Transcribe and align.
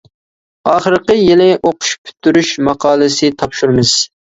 ئاخىرقى 0.71 1.17
يىلى 1.17 1.47
ئوقۇش 1.59 1.93
پۈتتۈرۈش 2.01 2.55
ماقالىسى 2.71 3.33
تاپشۇرىمىز. 3.45 3.97